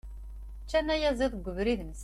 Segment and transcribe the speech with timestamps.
[0.63, 1.99] Ččan ayaziḍ deg ubrid-nsen.